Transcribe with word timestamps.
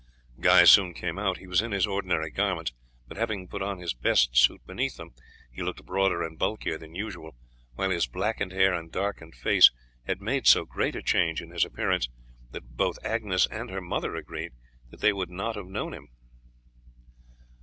Guy 0.39 0.63
soon 0.63 0.95
came 0.95 1.19
out. 1.19 1.37
He 1.37 1.45
was 1.45 1.61
in 1.61 1.71
his 1.73 1.85
ordinary 1.85 2.31
garments, 2.31 2.71
but 3.07 3.17
having 3.17 3.47
put 3.47 3.61
on 3.61 3.77
his 3.77 3.93
best 3.93 4.35
suit 4.35 4.65
beneath 4.65 4.97
them 4.97 5.13
he 5.51 5.61
looked 5.61 5.85
broader 5.85 6.23
and 6.23 6.39
bulkier 6.39 6.75
than 6.79 6.95
usual, 6.95 7.35
while 7.75 7.91
his 7.91 8.07
blackened 8.07 8.51
hair 8.51 8.73
and 8.73 8.91
darkened 8.91 9.35
face 9.35 9.69
had 10.07 10.19
made 10.19 10.47
so 10.47 10.65
great 10.65 10.95
a 10.95 11.03
change 11.03 11.39
in 11.39 11.51
his 11.51 11.63
appearance 11.63 12.09
that 12.49 12.75
both 12.75 12.97
Agnes 13.03 13.45
and 13.51 13.69
her 13.69 13.79
mother 13.79 14.15
agreed 14.15 14.53
that 14.89 15.01
they 15.01 15.13
would 15.13 15.29
not 15.29 15.55
have 15.55 15.67
known 15.67 15.93
him. 15.93 16.07